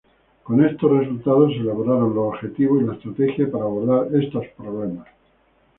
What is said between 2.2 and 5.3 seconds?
objetivos y la estrategia para abordar estos problemas.